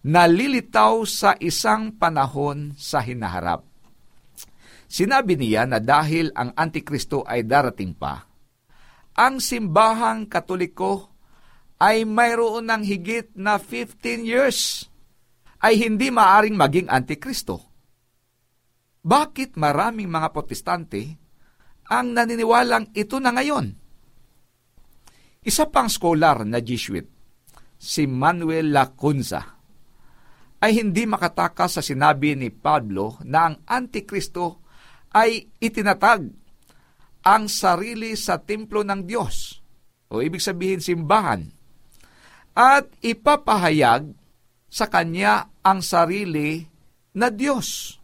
na 0.05 0.29
lilitaw 0.29 1.01
sa 1.09 1.33
isang 1.41 1.97
panahon 1.97 2.77
sa 2.77 3.01
hinaharap. 3.01 3.65
Sinabi 4.85 5.41
niya 5.41 5.65
na 5.65 5.81
dahil 5.81 6.29
ang 6.37 6.53
Antikristo 6.53 7.25
ay 7.25 7.49
darating 7.49 7.97
pa, 7.97 8.29
ang 9.17 9.41
simbahang 9.41 10.29
katoliko 10.29 11.09
ay 11.81 12.05
mayroon 12.05 12.69
ng 12.69 12.85
higit 12.85 13.33
na 13.33 13.57
15 13.57 14.21
years 14.21 14.85
ay 15.65 15.81
hindi 15.81 16.13
maaring 16.13 16.53
maging 16.53 16.93
antikristo. 16.93 17.57
Bakit 19.01 19.57
maraming 19.57 20.13
mga 20.13 20.29
protestante 20.29 21.26
ang 21.87 22.15
naniniwalang 22.15 22.91
ito 22.95 23.17
na 23.19 23.31
ngayon? 23.31 23.75
Isa 25.47 25.67
pang 25.71 25.87
scholar 25.87 26.43
na 26.43 26.59
Jesuit, 26.59 27.07
si 27.79 28.03
Manuel 28.03 28.75
Lacunza, 28.75 29.55
ay 30.59 30.71
hindi 30.75 31.05
makatakas 31.07 31.79
sa 31.79 31.83
sinabi 31.85 32.33
ni 32.35 32.49
Pablo 32.49 33.21
na 33.23 33.47
ang 33.47 33.55
antikristo 33.63 34.65
ay 35.13 35.47
itinatag 35.61 36.27
ang 37.23 37.43
sarili 37.47 38.15
sa 38.15 38.39
templo 38.39 38.83
ng 38.83 39.01
Diyos, 39.03 39.59
o 40.11 40.19
ibig 40.23 40.43
sabihin 40.43 40.79
simbahan, 40.79 41.47
at 42.57 42.89
ipapahayag 43.03 44.11
sa 44.67 44.85
Kanya 44.89 45.47
ang 45.61 45.83
sarili 45.83 46.65
na 47.13 47.29
Diyos. 47.29 47.96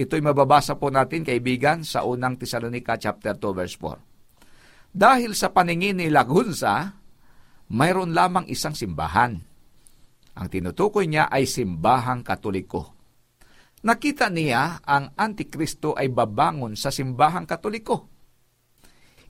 Ito'y 0.00 0.24
mababasa 0.24 0.80
po 0.80 0.88
natin, 0.88 1.20
kaibigan, 1.20 1.84
sa 1.84 2.08
unang 2.08 2.40
Tesalonica 2.40 2.96
chapter 2.96 3.36
2, 3.36 3.52
verse 3.52 3.76
4. 3.76 4.96
Dahil 4.96 5.36
sa 5.36 5.52
paningin 5.52 6.00
ni 6.00 6.08
Lagunza, 6.08 6.88
mayroon 7.68 8.16
lamang 8.16 8.48
isang 8.48 8.72
simbahan. 8.72 9.36
Ang 10.40 10.48
tinutukoy 10.48 11.04
niya 11.04 11.28
ay 11.28 11.44
simbahang 11.44 12.24
katoliko. 12.24 12.96
Nakita 13.84 14.32
niya 14.32 14.80
ang 14.80 15.12
Antikristo 15.20 15.92
ay 15.92 16.08
babangon 16.08 16.80
sa 16.80 16.88
simbahang 16.88 17.44
katoliko. 17.44 18.08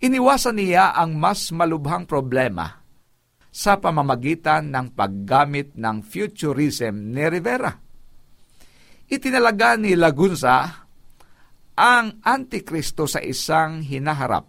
Iniwasan 0.07 0.55
niya 0.55 0.95
ang 0.95 1.19
mas 1.19 1.51
malubhang 1.51 2.07
problema 2.07 2.79
sa 3.51 3.75
pamamagitan 3.83 4.71
ng 4.71 4.95
paggamit 4.95 5.75
ng 5.75 6.07
futurism 6.07 7.11
ni 7.11 7.27
Rivera. 7.27 7.90
Itinalaga 9.11 9.75
ni 9.75 9.99
Lagunza 9.99 10.87
ang 11.75 12.23
Antikristo 12.23 13.11
sa 13.11 13.19
isang 13.19 13.83
hinaharap 13.83 14.47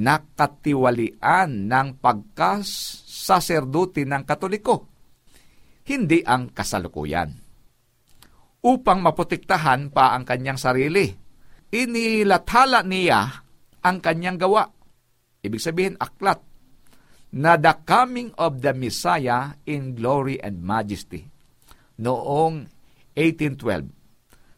na 0.00 0.16
katiwalian 0.16 1.68
ng 1.68 2.00
pagkasaserdote 2.00 4.08
ng 4.08 4.22
Katoliko, 4.24 4.88
hindi 5.84 6.24
ang 6.24 6.56
kasalukuyan. 6.56 7.36
Upang 8.64 9.04
maprotektahan 9.04 9.92
pa 9.92 10.16
ang 10.16 10.24
kanyang 10.24 10.56
sarili, 10.56 11.12
inilathala 11.68 12.80
niya 12.80 13.44
ang 13.84 14.00
kanyang 14.00 14.40
gawa. 14.40 14.64
Ibig 15.44 15.60
sabihin, 15.60 16.00
aklat 16.00 16.40
na 17.36 17.60
the 17.60 17.76
coming 17.84 18.32
of 18.40 18.64
the 18.64 18.72
Messiah 18.72 19.52
in 19.68 19.92
glory 19.92 20.40
and 20.40 20.64
majesty 20.64 21.28
noong 22.00 22.73
1812 23.16 23.88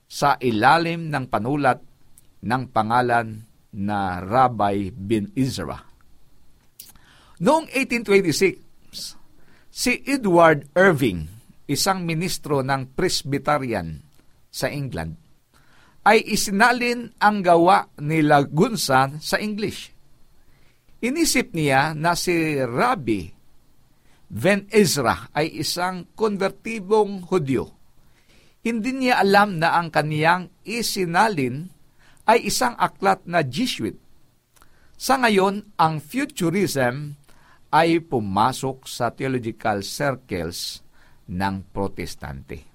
sa 0.09 0.41
ilalim 0.41 1.13
ng 1.13 1.25
panulat 1.29 1.85
ng 2.43 2.63
pangalan 2.73 3.45
na 3.77 4.25
Rabbi 4.25 4.91
bin 4.93 5.33
Ezra. 5.37 5.77
Noong 7.37 7.69
1826, 7.69 8.65
si 9.69 9.93
Edward 10.09 10.73
Irving, 10.73 11.29
isang 11.69 12.09
ministro 12.09 12.65
ng 12.65 12.97
Presbyterian 12.97 14.01
sa 14.49 14.73
England, 14.73 15.21
ay 16.07 16.25
isinalin 16.25 17.13
ang 17.21 17.45
gawa 17.45 17.93
ni 18.01 18.25
Lagunsa 18.25 19.21
sa 19.21 19.37
English. 19.37 19.93
Inisip 21.03 21.53
niya 21.53 21.93
na 21.93 22.17
si 22.17 22.57
Rabbi 22.57 23.29
Ben 24.27 24.65
Ezra 24.73 25.29
ay 25.37 25.61
isang 25.61 26.09
konvertibong 26.17 27.29
Hudyo. 27.29 27.76
Hindi 28.67 28.91
niya 28.99 29.23
alam 29.23 29.63
na 29.63 29.79
ang 29.79 29.95
kaniyang 29.95 30.51
isinalin 30.67 31.71
ay 32.27 32.51
isang 32.51 32.75
aklat 32.75 33.23
na 33.23 33.47
Jesuit. 33.47 33.95
Sa 34.99 35.23
ngayon, 35.23 35.79
ang 35.79 36.03
futurism 36.03 37.15
ay 37.71 38.03
pumasok 38.03 38.91
sa 38.91 39.15
theological 39.15 39.87
circles 39.87 40.83
ng 41.31 41.63
protestante. 41.71 42.67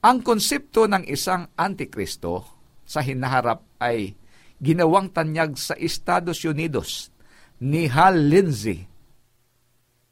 Ang 0.00 0.24
konsepto 0.24 0.88
ng 0.88 1.04
isang 1.04 1.52
antikristo 1.52 2.48
sa 2.88 3.04
hinaharap 3.04 3.60
ay 3.84 4.16
ginawang 4.56 5.12
tanyag 5.12 5.60
sa 5.60 5.76
Estados 5.76 6.40
Unidos 6.48 7.12
ni 7.60 7.84
Hal 7.84 8.32
Lindsey. 8.32 8.88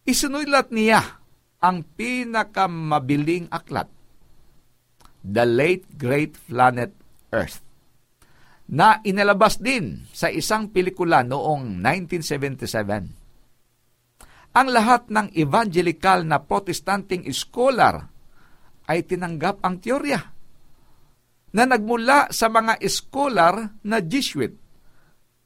Isinulat 0.05 0.69
niya 0.77 1.25
ang 1.65 1.89
pinakamabiling 1.97 3.49
aklat, 3.49 3.89
The 5.27 5.43
Late 5.43 5.91
Great 5.99 6.39
Planet 6.47 6.95
Earth, 7.35 7.59
na 8.71 9.03
inalabas 9.03 9.59
din 9.59 10.07
sa 10.15 10.31
isang 10.31 10.71
pelikula 10.71 11.27
noong 11.27 11.83
1977. 11.83 14.55
Ang 14.57 14.69
lahat 14.71 15.11
ng 15.11 15.35
evangelical 15.35 16.23
na 16.23 16.41
protestanting 16.41 17.27
scholar 17.35 18.07
ay 18.87 19.03
tinanggap 19.03 19.59
ang 19.67 19.83
teorya 19.83 20.23
na 21.53 21.65
nagmula 21.67 22.31
sa 22.31 22.47
mga 22.47 22.79
scholar 22.87 23.75
na 23.83 23.99
Jesuit 24.01 24.55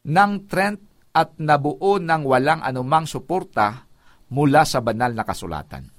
ng 0.05 0.33
Trent 0.49 0.81
at 1.11 1.35
nabuo 1.43 1.99
ng 1.99 2.23
walang 2.23 2.63
anumang 2.63 3.09
suporta 3.09 3.89
mula 4.31 4.63
sa 4.63 4.79
banal 4.79 5.11
na 5.11 5.27
kasulatan. 5.27 5.91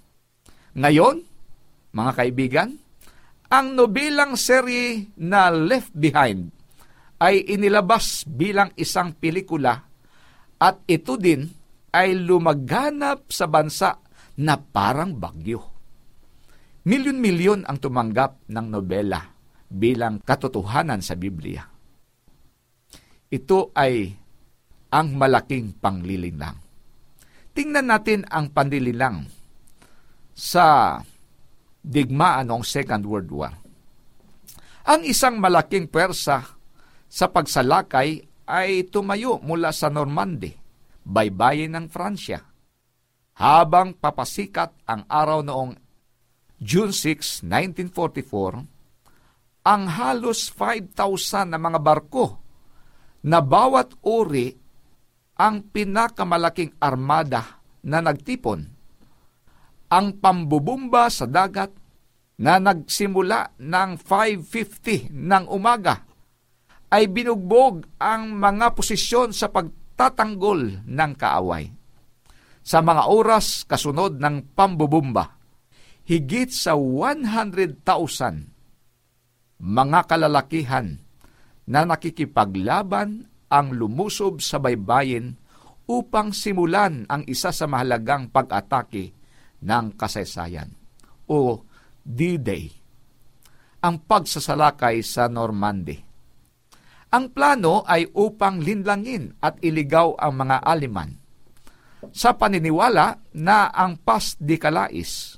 Ngayon, 0.71 1.19
mga 1.91 2.11
kaibigan, 2.15 2.79
ang 3.51 3.75
nobelang 3.75 4.39
serye 4.39 5.11
na 5.19 5.51
Left 5.51 5.91
Behind 5.91 6.47
ay 7.19 7.51
inilabas 7.51 8.23
bilang 8.23 8.71
isang 8.79 9.11
pelikula 9.11 9.75
at 10.55 10.79
ito 10.87 11.19
din 11.19 11.43
ay 11.91 12.15
lumaganap 12.15 13.27
sa 13.27 13.51
bansa 13.51 13.99
na 14.39 14.55
parang 14.55 15.11
bagyo. 15.19 15.59
Milyon-milyon 16.87 17.67
ang 17.67 17.77
tumanggap 17.77 18.47
ng 18.47 18.67
nobela 18.71 19.21
bilang 19.67 20.23
katotohanan 20.23 21.03
sa 21.03 21.19
Biblia. 21.19 21.61
Ito 23.31 23.75
ay 23.75 24.15
ang 24.91 25.07
malaking 25.13 25.77
panglilinlang. 25.77 26.57
Tingnan 27.51 27.91
natin 27.91 28.23
ang 28.31 28.49
panlilinlang 28.55 29.27
sa 30.31 30.97
digmaan 31.81 32.53
ng 32.53 32.61
Second 32.61 33.01
World 33.05 33.31
War. 33.33 33.53
Ang 34.85 35.05
isang 35.05 35.37
malaking 35.37 35.89
pwersa 35.89 36.41
sa 37.05 37.25
pagsalakay 37.29 38.09
ay 38.49 38.89
tumayo 38.89 39.37
mula 39.41 39.69
sa 39.69 39.93
Normandy, 39.93 40.57
baybayin 41.05 41.77
ng 41.77 41.85
Fransya. 41.89 42.41
Habang 43.41 43.97
papasikat 43.97 44.85
ang 44.85 45.05
araw 45.09 45.41
noong 45.41 45.73
June 46.61 46.93
6, 46.93 47.41
1944, 47.45 49.65
ang 49.65 49.83
halos 49.89 50.53
5,000 50.53 51.53
na 51.53 51.59
mga 51.61 51.79
barko 51.81 52.41
na 53.25 53.41
bawat 53.41 53.97
uri 54.01 54.57
ang 55.37 55.61
pinakamalaking 55.69 56.73
armada 56.81 57.61
na 57.85 58.01
nagtipon. 58.01 58.80
Ang 59.91 60.23
pambubumba 60.23 61.11
sa 61.11 61.27
dagat 61.27 61.75
na 62.39 62.63
nagsimula 62.63 63.59
ng 63.59 63.99
5.50 63.99 65.11
ng 65.11 65.43
umaga 65.51 66.07
ay 66.87 67.11
binugbog 67.11 67.83
ang 67.99 68.31
mga 68.39 68.71
posisyon 68.71 69.35
sa 69.35 69.51
pagtatanggol 69.51 70.87
ng 70.87 71.11
kaaway. 71.19 71.67
Sa 72.63 72.79
mga 72.79 73.11
oras 73.11 73.67
kasunod 73.67 74.15
ng 74.15 74.55
pambubumba, 74.55 75.35
higit 76.07 76.55
sa 76.55 76.79
100,000 76.79 77.83
mga 79.61 79.99
kalalakihan 80.09 80.97
na 81.69 81.85
nakikipaglaban 81.85 83.29
ang 83.51 83.67
lumusob 83.75 84.41
sa 84.41 84.57
baybayin 84.57 85.37
upang 85.85 86.33
simulan 86.33 87.05
ang 87.05 87.21
isa 87.29 87.53
sa 87.53 87.69
mahalagang 87.69 88.31
pag-atake 88.33 89.20
ng 89.61 89.85
kasaysayan 89.95 90.73
o 91.29 91.63
D-Day, 92.01 92.65
ang 93.81 94.01
pagsasalakay 94.03 95.01
sa 95.05 95.29
Normandy. 95.29 95.97
Ang 97.11 97.29
plano 97.31 97.83
ay 97.85 98.07
upang 98.15 98.63
linlangin 98.63 99.37
at 99.43 99.59
iligaw 99.61 100.15
ang 100.17 100.33
mga 100.41 100.57
Aliman 100.63 101.11
sa 102.09 102.33
paniniwala 102.33 103.21
na 103.37 103.69
ang 103.69 103.99
Pas 104.01 104.33
de 104.41 104.57
Calais 104.57 105.37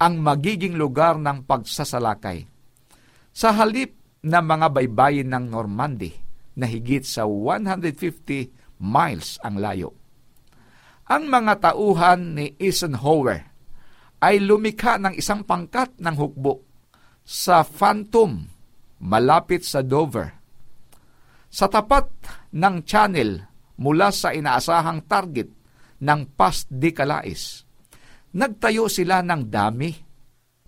ang 0.00 0.16
magiging 0.16 0.80
lugar 0.80 1.20
ng 1.20 1.44
pagsasalakay. 1.44 2.48
Sa 3.36 3.52
halip 3.52 4.00
na 4.24 4.40
mga 4.40 4.72
baybayin 4.72 5.28
ng 5.28 5.52
Normandy 5.52 6.16
na 6.56 6.64
higit 6.64 7.04
sa 7.04 7.28
150 7.28 8.80
miles 8.80 9.36
ang 9.44 9.60
layo. 9.60 9.92
Ang 11.04 11.28
mga 11.28 11.60
tauhan 11.60 12.32
ni 12.32 12.56
Eisenhower 12.56 13.49
ay 14.20 14.36
lumikha 14.44 15.00
ng 15.00 15.16
isang 15.16 15.42
pangkat 15.48 15.96
ng 15.96 16.16
hukbo 16.16 16.60
sa 17.24 17.64
Phantom 17.64 18.36
malapit 19.00 19.64
sa 19.64 19.80
Dover. 19.80 20.28
Sa 21.50 21.66
tapat 21.66 22.06
ng 22.54 22.84
channel 22.84 23.40
mula 23.80 24.12
sa 24.12 24.30
inaasahang 24.36 25.08
target 25.08 25.48
ng 26.04 26.20
Pas 26.36 26.68
de 26.68 26.90
Calais, 26.92 27.64
nagtayo 28.36 28.86
sila 28.86 29.24
ng 29.24 29.42
dami 29.48 29.90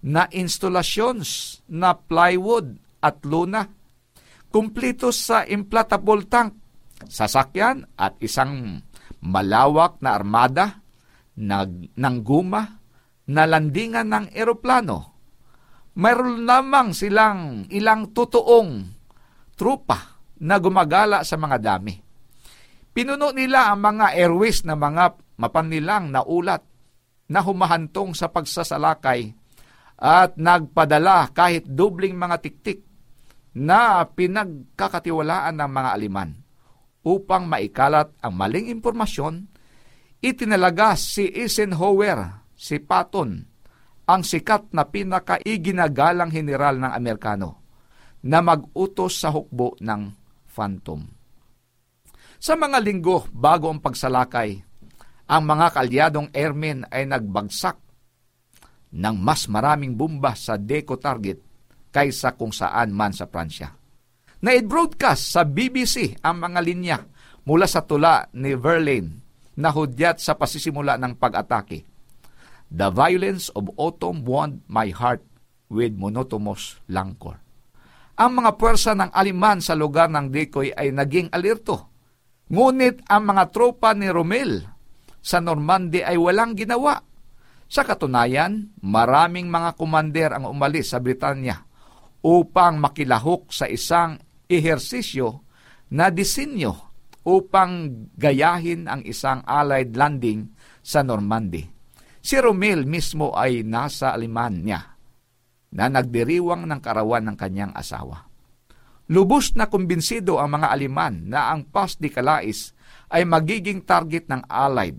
na 0.03 0.27
installations 0.35 1.61
na 1.71 1.95
plywood 1.95 2.75
at 2.99 3.23
luna, 3.23 3.62
kumplito 4.51 5.15
sa 5.15 5.47
inflatable 5.47 6.27
tank, 6.27 6.59
sasakyan 7.07 7.87
at 7.95 8.19
isang 8.19 8.83
malawak 9.23 10.03
na 10.03 10.19
armada 10.19 10.83
nag, 11.38 11.95
ng 11.95 12.17
guma 12.27 12.82
na 13.31 13.47
landingan 13.47 14.09
ng 14.11 14.27
eroplano. 14.35 14.99
Mayroon 15.93 16.49
lamang 16.49 16.97
silang 16.97 17.69
ilang 17.69 18.11
totoong 18.17 18.71
trupa 19.55 19.99
na 20.43 20.57
gumagala 20.59 21.23
sa 21.23 21.37
mga 21.37 21.59
dami. 21.61 21.95
Pinuno 22.93 23.31
nila 23.31 23.71
ang 23.71 23.81
mga 23.85 24.17
airways 24.17 24.65
na 24.67 24.75
mga 24.75 25.17
mapanilang 25.39 26.11
na 26.11 26.25
ulat 26.25 26.65
na 27.29 27.41
humahantong 27.41 28.13
sa 28.13 28.29
pagsasalakay 28.29 29.33
at 30.03 30.35
nagpadala 30.37 31.31
kahit 31.31 31.65
dubling 31.65 32.19
mga 32.19 32.37
tiktik 32.43 32.83
na 33.55 34.03
pinagkakatiwalaan 34.09 35.57
ng 35.57 35.71
mga 35.71 35.91
aliman 35.95 36.31
upang 37.07 37.47
maikalat 37.47 38.11
ang 38.23 38.35
maling 38.35 38.71
impormasyon, 38.73 39.47
itinalaga 40.23 40.99
si 40.99 41.31
Eisenhower 41.31 42.41
si 42.62 42.79
Patton, 42.79 43.42
ang 44.07 44.22
sikat 44.22 44.70
na 44.70 44.87
pinakaiginagalang 44.87 46.31
general 46.31 46.79
ng 46.79 46.92
Amerikano, 46.94 47.59
na 48.22 48.38
mag-utos 48.38 49.18
sa 49.18 49.35
hukbo 49.35 49.75
ng 49.83 50.14
Phantom. 50.46 51.03
Sa 52.38 52.55
mga 52.55 52.79
linggo 52.79 53.27
bago 53.35 53.66
ang 53.66 53.83
pagsalakay, 53.83 54.62
ang 55.27 55.42
mga 55.42 55.66
kaalyadong 55.75 56.29
airmen 56.31 56.87
ay 56.87 57.03
nagbagsak 57.11 57.83
ng 58.94 59.16
mas 59.18 59.51
maraming 59.51 59.98
bomba 59.98 60.38
sa 60.38 60.55
Deco 60.55 61.03
target 61.03 61.42
kaysa 61.90 62.38
kung 62.38 62.55
saan 62.55 62.94
man 62.94 63.11
sa 63.11 63.27
Pransya. 63.27 63.75
Na-broadcast 64.42 65.35
sa 65.35 65.42
BBC 65.46 66.18
ang 66.22 66.42
mga 66.42 66.61
linya 66.62 66.98
mula 67.46 67.66
sa 67.66 67.83
tula 67.83 68.27
ni 68.35 68.55
Verlaine 68.59 69.22
na 69.59 69.70
hudyat 69.70 70.18
sa 70.18 70.35
pasisimula 70.35 70.98
ng 70.98 71.14
pag-atake. 71.18 71.91
The 72.73 72.89
violence 72.89 73.53
of 73.53 73.69
autumn 73.77 74.25
wound 74.25 74.65
my 74.65 74.89
heart 74.89 75.21
with 75.69 75.93
monotonous 75.93 76.81
langkor. 76.89 77.37
Ang 78.17 78.41
mga 78.41 78.57
puwersa 78.57 78.97
ng 78.97 79.13
Aliman 79.13 79.61
sa 79.61 79.77
lugar 79.77 80.09
ng 80.09 80.33
Decoy 80.33 80.73
ay 80.73 80.89
naging 80.89 81.29
alerto. 81.29 81.93
Ngunit 82.49 83.05
ang 83.13 83.29
mga 83.29 83.53
tropa 83.53 83.93
ni 83.93 84.09
Romel 84.09 84.65
sa 85.21 85.45
Normandy 85.45 86.01
ay 86.01 86.17
walang 86.17 86.57
ginawa. 86.57 86.97
Sa 87.69 87.85
katunayan, 87.85 88.73
maraming 88.81 89.53
mga 89.53 89.77
kumander 89.77 90.33
ang 90.33 90.49
umalis 90.49 90.93
sa 90.93 91.01
Britanya 91.01 91.65
upang 92.25 92.81
makilahok 92.81 93.53
sa 93.53 93.69
isang 93.69 94.17
ehersisyo 94.49 95.45
na 95.93 96.09
disenyo 96.09 96.73
upang 97.25 98.09
gayahin 98.17 98.89
ang 98.89 99.05
isang 99.05 99.45
Allied 99.45 99.93
landing 99.93 100.53
sa 100.81 101.05
Normandy. 101.05 101.82
Si 102.23 102.39
Romel 102.39 102.87
mismo 102.87 103.35
ay 103.35 103.67
nasa 103.67 104.15
Alemanya 104.15 104.95
na 105.75 105.91
nagdiriwang 105.91 106.71
ng 106.71 106.79
karawan 106.79 107.27
ng 107.27 107.37
kanyang 107.37 107.75
asawa. 107.75 108.31
Lubos 109.11 109.59
na 109.59 109.67
kumbinsido 109.67 110.39
ang 110.39 110.55
mga 110.55 110.71
Aleman 110.71 111.27
na 111.27 111.51
ang 111.51 111.67
Pas 111.67 111.99
de 111.99 112.09
Calais 112.09 112.73
ay 113.11 113.27
magiging 113.27 113.83
target 113.83 114.31
ng 114.31 114.47
Allied 114.47 114.97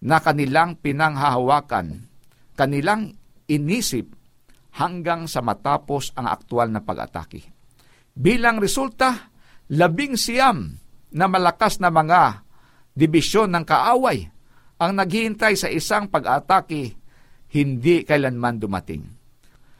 na 0.00 0.18
kanilang 0.18 0.80
pinanghahawakan, 0.80 2.08
kanilang 2.56 3.14
inisip 3.46 4.08
hanggang 4.80 5.28
sa 5.28 5.44
matapos 5.44 6.10
ang 6.16 6.26
aktual 6.26 6.72
na 6.72 6.80
pag-atake. 6.82 7.52
Bilang 8.16 8.58
resulta, 8.58 9.30
labing 9.70 10.16
siyam 10.18 10.74
na 11.14 11.28
malakas 11.30 11.78
na 11.78 11.92
mga 11.92 12.42
dibisyon 12.96 13.54
ng 13.54 13.64
kaaway 13.68 14.33
ang 14.84 15.00
naghihintay 15.00 15.56
sa 15.56 15.72
isang 15.72 16.12
pag-atake 16.12 16.92
hindi 17.56 18.04
kailanman 18.04 18.60
dumating. 18.60 19.02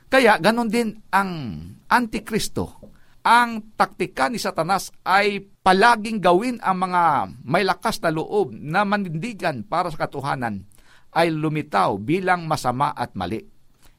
Kaya 0.09 0.41
ganon 0.41 0.71
din 0.71 0.95
ang 1.13 1.61
Antikristo. 1.91 2.81
Ang 3.25 3.73
taktika 3.75 4.29
ni 4.29 4.37
Satanas 4.37 4.93
ay 5.05 5.41
palaging 5.41 6.21
gawin 6.21 6.57
ang 6.61 6.77
mga 6.77 7.05
may 7.49 7.65
lakas 7.65 7.97
na 8.05 8.13
loob 8.13 8.53
na 8.53 8.85
manindigan 8.85 9.65
para 9.65 9.89
sa 9.89 10.05
katuhanan 10.05 10.69
ay 11.17 11.33
lumitaw 11.33 11.97
bilang 11.97 12.45
masama 12.45 12.93
at 12.93 13.17
mali. 13.17 13.41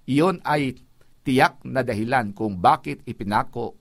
Iyon 0.05 0.45
ay 0.45 0.77
tiyak 1.25 1.65
na 1.65 1.81
dahilan 1.81 2.37
kung 2.37 2.61
bakit 2.61 3.01
ipinako 3.09 3.73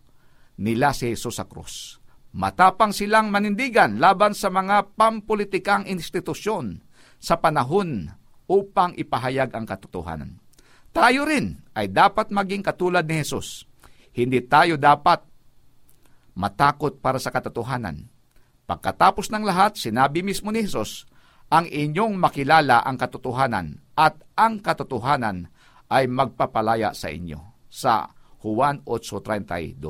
nila 0.64 0.96
si 0.96 1.12
Jesus 1.12 1.36
sa 1.36 1.44
krus. 1.44 2.00
Matapang 2.34 2.90
silang 2.90 3.28
manindigan 3.28 4.00
laban 4.00 4.32
sa 4.32 4.48
mga 4.48 4.96
pampolitikang 4.96 5.86
institusyon 5.86 6.82
sa 7.24 7.40
panahon 7.40 8.12
upang 8.44 8.92
ipahayag 9.00 9.56
ang 9.56 9.64
katotohanan. 9.64 10.36
Tayo 10.92 11.24
rin 11.24 11.64
ay 11.72 11.88
dapat 11.88 12.28
maging 12.28 12.60
katulad 12.60 13.08
ni 13.08 13.24
Jesus. 13.24 13.64
Hindi 14.12 14.44
tayo 14.44 14.76
dapat 14.76 15.24
matakot 16.36 17.00
para 17.00 17.16
sa 17.16 17.32
katotohanan. 17.32 18.12
Pagkatapos 18.68 19.32
ng 19.32 19.42
lahat, 19.48 19.80
sinabi 19.80 20.20
mismo 20.20 20.52
ni 20.52 20.68
Jesus, 20.68 21.08
ang 21.48 21.64
inyong 21.64 22.20
makilala 22.20 22.84
ang 22.84 23.00
katotohanan 23.00 23.80
at 23.96 24.20
ang 24.36 24.60
katotohanan 24.60 25.48
ay 25.88 26.04
magpapalaya 26.06 26.92
sa 26.92 27.08
inyo. 27.08 27.40
Sa 27.72 28.06
Juan 28.44 28.84
8.32. 28.84 29.80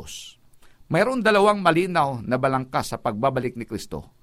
Mayroon 0.89 1.21
dalawang 1.21 1.59
malinaw 1.59 2.23
na 2.23 2.39
balangkas 2.39 2.95
sa 2.95 2.99
pagbabalik 3.03 3.59
ni 3.59 3.67
Kristo. 3.67 4.15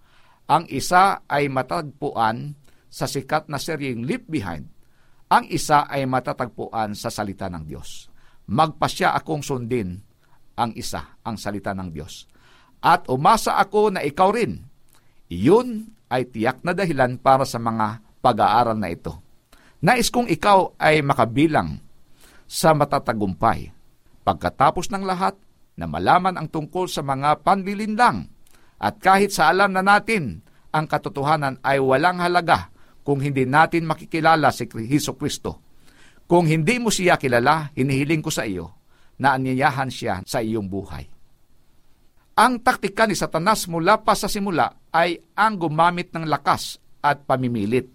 Ang 0.47 0.65
isa 0.71 1.27
ay 1.27 1.51
matagpuan 1.51 2.60
sa 2.91 3.07
sikat 3.07 3.47
na 3.47 3.55
seryeng 3.55 4.03
Leave 4.03 4.27
Behind. 4.27 4.67
Ang 5.31 5.47
isa 5.47 5.87
ay 5.87 6.03
matatagpuan 6.03 6.91
sa 6.91 7.07
salita 7.07 7.47
ng 7.47 7.63
Diyos. 7.63 8.11
Magpasya 8.51 9.15
akong 9.15 9.39
sundin 9.39 9.95
ang 10.59 10.75
isa, 10.75 11.15
ang 11.23 11.39
salita 11.39 11.71
ng 11.71 11.87
Diyos. 11.87 12.27
At 12.83 13.07
umasa 13.07 13.55
ako 13.55 13.95
na 13.95 14.03
ikaw 14.03 14.35
rin. 14.35 14.59
Iyon 15.31 15.95
ay 16.11 16.27
tiyak 16.27 16.67
na 16.67 16.75
dahilan 16.75 17.15
para 17.15 17.47
sa 17.47 17.63
mga 17.63 18.03
pag-aaral 18.19 18.75
na 18.75 18.91
ito. 18.91 19.15
Nais 19.79 20.11
kong 20.11 20.27
ikaw 20.27 20.75
ay 20.75 20.99
makabilang 20.99 21.79
sa 22.43 22.75
matatagumpay. 22.75 23.71
Pagkatapos 24.27 24.91
ng 24.91 25.07
lahat, 25.07 25.39
na 25.81 25.87
malaman 25.87 26.35
ang 26.35 26.47
tungkol 26.51 26.85
sa 26.85 27.01
mga 27.01 27.41
panlilinlang. 27.41 28.27
At 28.81 28.99
kahit 28.99 29.31
sa 29.31 29.49
alam 29.53 29.71
na 29.71 29.85
natin, 29.85 30.41
ang 30.73 30.85
katotohanan 30.89 31.61
ay 31.63 31.79
walang 31.79 32.19
halaga 32.19 32.70
kung 33.01 33.21
hindi 33.21 33.45
natin 33.49 33.89
makikilala 33.89 34.53
si 34.53 34.69
Heso 34.85 35.17
Kristo. 35.17 35.61
Kung 36.29 36.47
hindi 36.47 36.79
mo 36.79 36.87
siya 36.87 37.19
kilala, 37.19 37.73
hinihiling 37.75 38.23
ko 38.23 38.31
sa 38.31 38.47
iyo 38.47 38.79
na 39.19 39.35
anyayahan 39.35 39.91
siya 39.91 40.23
sa 40.23 40.39
iyong 40.39 40.65
buhay. 40.71 41.05
Ang 42.39 42.63
taktika 42.63 43.03
ni 43.03 43.13
Satanas 43.13 43.67
mula 43.67 43.99
pa 43.99 44.15
sa 44.15 44.31
simula 44.31 44.71
ay 44.95 45.19
ang 45.35 45.59
gumamit 45.59 46.15
ng 46.15 46.25
lakas 46.25 46.79
at 47.03 47.27
pamimilit 47.27 47.91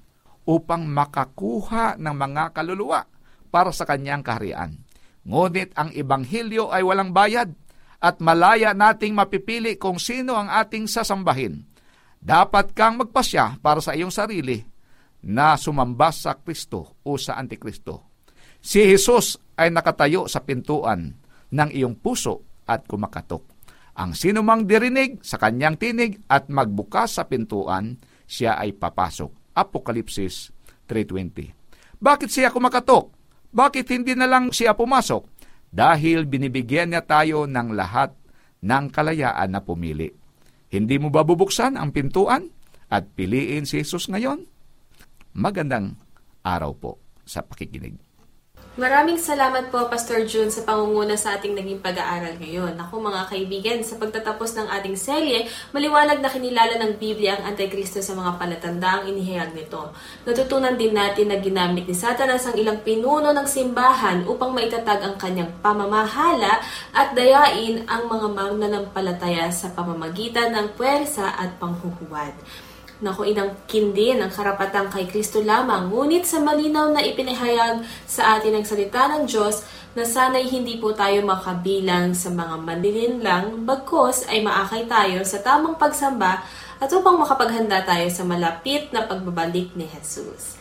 upang 0.46 0.84
makakuha 0.84 1.96
ng 1.96 2.14
mga 2.14 2.52
kaluluwa 2.52 3.08
para 3.48 3.72
sa 3.72 3.88
kanyang 3.88 4.20
kaharian. 4.20 4.76
Ngunit 5.26 5.74
ang 5.74 5.90
ibanghilyo 5.90 6.70
ay 6.70 6.84
walang 6.86 7.10
bayad 7.10 7.50
at 7.98 8.20
malaya 8.20 8.76
nating 8.76 9.16
mapipili 9.16 9.74
kung 9.80 9.98
sino 9.98 10.36
ang 10.36 10.52
ating 10.52 10.86
sasambahin. 10.86 11.64
Dapat 12.20 12.76
kang 12.76 13.00
magpasya 13.00 13.58
para 13.58 13.80
sa 13.82 13.96
iyong 13.96 14.12
sarili 14.12 14.75
na 15.24 15.56
sumamba 15.56 16.12
sa 16.12 16.36
Kristo 16.36 17.00
o 17.06 17.16
sa 17.16 17.40
Antikristo. 17.40 18.12
Si 18.60 18.82
Jesus 18.82 19.38
ay 19.56 19.72
nakatayo 19.72 20.26
sa 20.26 20.42
pintuan 20.42 21.14
ng 21.52 21.70
iyong 21.72 21.96
puso 22.02 22.64
at 22.66 22.84
kumakatok. 22.84 23.42
Ang 23.96 24.12
sino 24.12 24.44
mang 24.44 24.68
dirinig 24.68 25.24
sa 25.24 25.40
kanyang 25.40 25.80
tinig 25.80 26.20
at 26.28 26.52
magbukas 26.52 27.16
sa 27.16 27.24
pintuan, 27.24 27.96
siya 28.28 28.60
ay 28.60 28.76
papasok. 28.76 29.56
Apokalipsis 29.56 30.52
3.20 30.84 31.96
Bakit 31.96 32.28
siya 32.28 32.52
kumakatok? 32.52 33.08
Bakit 33.56 33.86
hindi 33.88 34.12
na 34.12 34.28
lang 34.28 34.52
siya 34.52 34.76
pumasok? 34.76 35.24
Dahil 35.72 36.28
binibigyan 36.28 36.92
niya 36.92 37.08
tayo 37.08 37.48
ng 37.48 37.72
lahat 37.72 38.12
ng 38.60 38.84
kalayaan 38.92 39.48
na 39.48 39.64
pumili. 39.64 40.12
Hindi 40.68 41.00
mo 41.00 41.08
ba 41.08 41.24
bubuksan 41.24 41.78
ang 41.80 41.94
pintuan 41.94 42.52
at 42.92 43.08
piliin 43.16 43.64
si 43.64 43.80
Jesus 43.80 44.12
ngayon? 44.12 44.44
Magandang 45.36 46.00
araw 46.40 46.72
po 46.72 46.96
sa 47.28 47.44
pakikinig. 47.44 48.00
Maraming 48.80 49.20
salamat 49.20 49.68
po, 49.68 49.84
Pastor 49.84 50.24
June, 50.24 50.48
sa 50.48 50.64
pangunguna 50.64 51.12
sa 51.12 51.36
ating 51.36 51.52
naging 51.52 51.84
pag-aaral 51.84 52.40
ngayon. 52.40 52.72
Ako 52.80 53.04
mga 53.04 53.28
kaibigan, 53.28 53.84
sa 53.84 54.00
pagtatapos 54.00 54.56
ng 54.56 54.64
ating 54.64 54.96
serye, 54.96 55.44
maliwanag 55.76 56.24
na 56.24 56.32
kinilala 56.32 56.80
ng 56.80 56.96
Biblia 56.96 57.36
ang 57.36 57.52
Antikristo 57.52 58.00
sa 58.00 58.16
mga 58.16 58.40
palatandaang 58.40 59.12
inihayag 59.12 59.52
nito. 59.52 59.92
Natutunan 60.24 60.72
din 60.80 60.96
natin 60.96 61.28
na 61.28 61.36
ginamit 61.36 61.84
ni 61.84 61.92
Satanas 61.92 62.48
ang 62.48 62.56
ilang 62.56 62.80
pinuno 62.80 63.36
ng 63.36 63.44
simbahan 63.44 64.24
upang 64.24 64.56
maitatag 64.56 65.04
ang 65.04 65.20
kanyang 65.20 65.52
pamamahala 65.60 66.64
at 66.96 67.12
dayain 67.12 67.84
ang 67.84 68.08
mga 68.08 68.32
mananampalataya 68.32 69.52
sa 69.52 69.68
pamamagitan 69.76 70.56
ng 70.56 70.72
puwersa 70.80 71.36
at 71.36 71.60
panghuhuwad. 71.60 72.32
Naku, 72.96 73.28
inangkin 73.28 73.92
din 73.92 74.24
ang 74.24 74.32
karapatang 74.32 74.88
kay 74.88 75.04
Kristo 75.04 75.44
lamang, 75.44 75.92
ngunit 75.92 76.24
sa 76.24 76.40
malinaw 76.40 76.96
na 76.96 77.04
ipinahayag 77.04 77.84
sa 78.08 78.40
atin 78.40 78.56
ang 78.56 78.64
salita 78.64 79.04
ng 79.12 79.28
Diyos 79.28 79.68
na 79.92 80.08
sana'y 80.08 80.48
hindi 80.48 80.80
po 80.80 80.96
tayo 80.96 81.20
makabilang 81.20 82.16
sa 82.16 82.32
mga 82.32 82.56
manlilinlang, 82.56 83.68
bagkos 83.68 84.24
ay 84.32 84.40
maakay 84.40 84.88
tayo 84.88 85.20
sa 85.28 85.44
tamang 85.44 85.76
pagsamba 85.76 86.40
at 86.80 86.88
upang 86.88 87.20
makapaghanda 87.20 87.84
tayo 87.84 88.08
sa 88.08 88.24
malapit 88.24 88.88
na 88.96 89.04
pagbabalik 89.04 89.76
ni 89.76 89.84
Jesus. 89.92 90.55